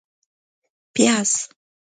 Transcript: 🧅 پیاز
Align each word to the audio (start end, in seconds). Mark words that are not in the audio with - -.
🧅 0.93 0.95
پیاز 0.95 1.31